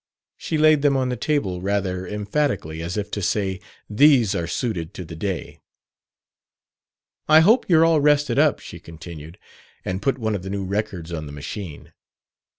She 0.35 0.57
laid 0.57 0.81
them 0.81 0.97
on 0.97 1.09
the 1.09 1.15
table 1.15 1.61
rather 1.61 2.07
emphatically, 2.07 2.81
as 2.81 2.97
if 2.97 3.11
to 3.11 3.21
say, 3.21 3.59
"These 3.87 4.33
are 4.33 4.47
suited 4.47 4.95
to 4.95 5.05
the 5.05 5.15
day." 5.15 5.59
"I 7.27 7.41
hope 7.41 7.69
you're 7.69 7.85
all 7.85 8.01
rested 8.01 8.39
up," 8.39 8.57
she 8.59 8.79
continued, 8.79 9.37
and 9.85 10.01
put 10.01 10.17
one 10.17 10.33
of 10.33 10.41
the 10.41 10.49
new 10.49 10.65
records 10.65 11.13
on 11.13 11.27
the 11.27 11.31
machine. 11.31 11.93